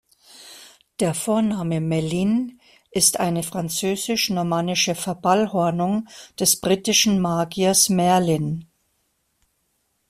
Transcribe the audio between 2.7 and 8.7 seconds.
ist eine französisch-normannische Verballhornung des britischen Magiers Merlin.